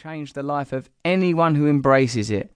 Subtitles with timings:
[0.00, 2.52] change the life of anyone who embraces it.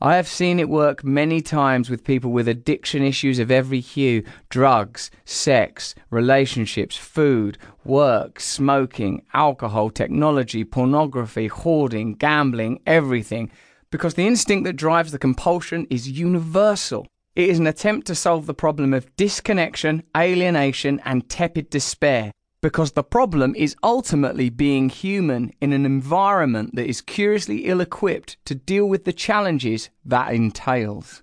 [0.00, 4.22] I have seen it work many times with people with addiction issues of every hue
[4.50, 13.50] drugs, sex, relationships, food, work, smoking, alcohol, technology, pornography, hoarding, gambling, everything.
[13.90, 17.08] Because the instinct that drives the compulsion is universal.
[17.34, 22.30] It is an attempt to solve the problem of disconnection, alienation, and tepid despair
[22.64, 28.42] because the problem is ultimately being human in an environment that is curiously ill equipped
[28.46, 31.22] to deal with the challenges that entails.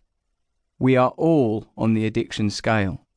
[0.78, 3.08] We are all on the addiction scale.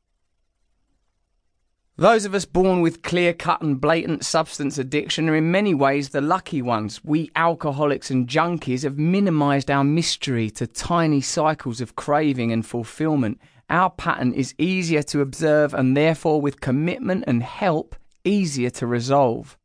[1.98, 6.08] Those of us born with clear cut and blatant substance addiction are in many ways
[6.08, 7.04] the lucky ones.
[7.04, 13.38] We alcoholics and junkies have minimized our mystery to tiny cycles of craving and fulfillment.
[13.68, 19.56] Our pattern is easier to observe and therefore, with commitment and help, easier to resolve.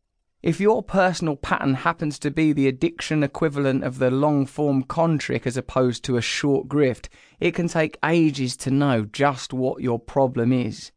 [0.42, 5.18] If your personal pattern happens to be the addiction equivalent of the long form con
[5.18, 7.10] trick as opposed to a short grift,
[7.42, 10.92] it can take ages to know just what your problem is.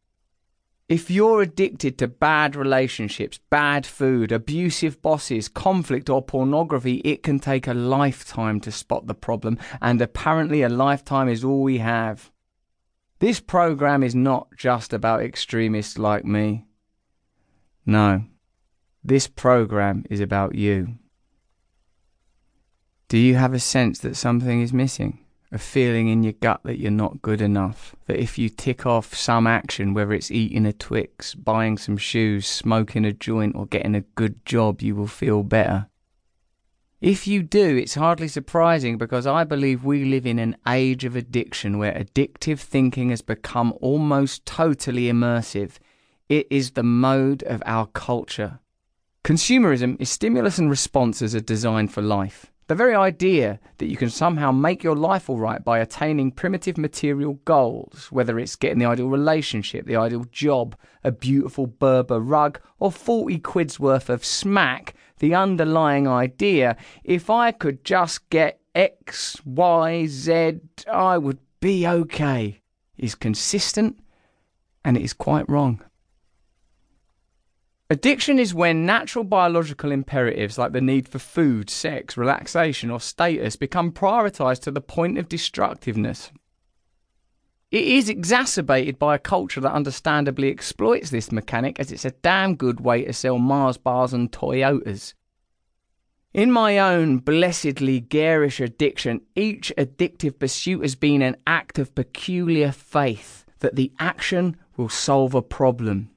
[0.87, 7.39] If you're addicted to bad relationships, bad food, abusive bosses, conflict, or pornography, it can
[7.39, 12.31] take a lifetime to spot the problem, and apparently a lifetime is all we have.
[13.19, 16.65] This program is not just about extremists like me.
[17.85, 18.23] No,
[19.03, 20.97] this program is about you.
[23.09, 25.19] Do you have a sense that something is missing?
[25.51, 27.95] A feeling in your gut that you're not good enough?
[28.07, 32.47] That if you tick off some action, whether it's eating a Twix, buying some shoes,
[32.47, 35.89] smoking a joint, or getting a good job, you will feel better?
[37.01, 41.17] If you do, it's hardly surprising because I believe we live in an age of
[41.17, 45.73] addiction where addictive thinking has become almost totally immersive
[46.29, 48.59] it is the mode of our culture.
[49.23, 52.51] Consumerism is stimulus and responses are designed for life.
[52.67, 56.77] The very idea that you can somehow make your life all right by attaining primitive
[56.77, 62.59] material goals, whether it's getting the ideal relationship, the ideal job, a beautiful Berber rug,
[62.79, 69.37] or 40 quid's worth of smack, the underlying idea, if I could just get X,
[69.45, 70.59] Y, Z,
[70.91, 72.61] I would be okay,
[72.97, 73.99] is consistent
[74.85, 75.81] and it is quite wrong.
[77.93, 83.55] Addiction is when natural biological imperatives like the need for food, sex, relaxation, or status
[83.55, 86.31] become prioritized to the point of destructiveness.
[87.69, 92.55] It is exacerbated by a culture that understandably exploits this mechanic as it's a damn
[92.55, 95.13] good way to sell Mars bars and Toyotas.
[96.33, 102.71] In my own blessedly garish addiction, each addictive pursuit has been an act of peculiar
[102.71, 106.09] faith that the action will solve a problem.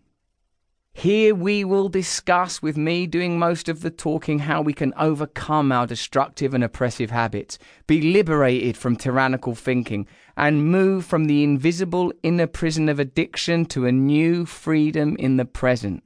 [0.99, 5.71] Here we will discuss, with me doing most of the talking, how we can overcome
[5.71, 10.07] our destructive and oppressive habits, be liberated from tyrannical thinking,
[10.39, 15.45] and move from the invisible inner prison of addiction to a new freedom in the
[15.45, 16.03] present.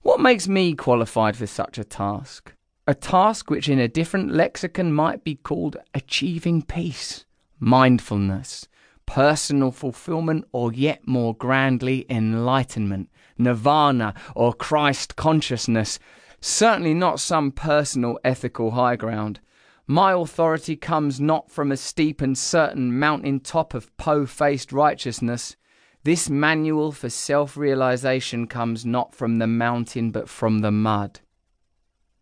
[0.00, 2.52] What makes me qualified for such a task?
[2.88, 7.26] A task which, in a different lexicon, might be called achieving peace,
[7.60, 8.66] mindfulness
[9.08, 13.08] personal fulfillment, or yet more grandly, enlightenment,
[13.38, 15.98] nirvana, or Christ consciousness.
[16.42, 19.40] Certainly not some personal ethical high ground.
[19.86, 25.56] My authority comes not from a steep and certain mountain top of po faced righteousness.
[26.04, 31.20] This manual for self realization comes not from the mountain but from the mud.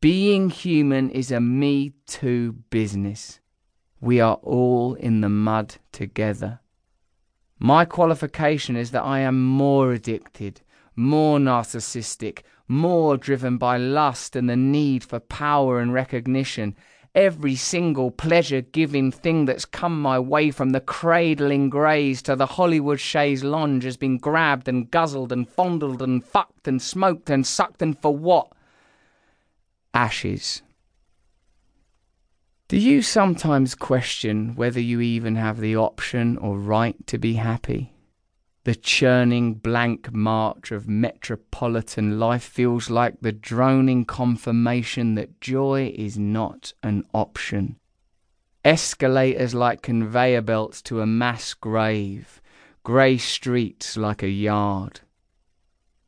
[0.01, 3.41] Being human is a me too business.
[4.01, 6.61] We are all in the mud together.
[7.59, 10.61] My qualification is that I am more addicted,
[10.95, 16.77] more narcissistic, more driven by lust and the need for power and recognition.
[17.15, 22.37] Every single pleasure giving thing that's come my way from the cradle in Grays to
[22.37, 27.31] the Hollywood chaise lounge has been grabbed and guzzled and fondled and fucked and smoked
[27.31, 28.53] and sucked, and for what?
[29.95, 30.61] Ashes.
[32.69, 37.93] Do you sometimes question whether you even have the option or right to be happy?
[38.65, 46.19] The churning blank march of metropolitan life feels like the droning confirmation that joy is
[46.19, 47.77] not an option.
[48.65, 52.43] Escalators like conveyor belts to a mass grave,
[52.83, 55.03] grey streets like a yard.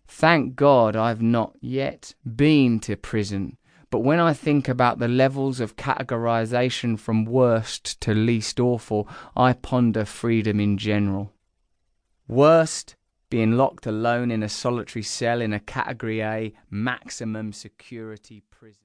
[0.09, 3.59] Thank God I've not yet been to prison
[3.91, 9.55] but when I think about the levels of categorization from worst to least awful, I
[9.55, 11.33] ponder freedom in general.
[12.27, 12.97] Worst,
[13.31, 18.77] being locked alone in a solitary cell in a Category A maximum security prison.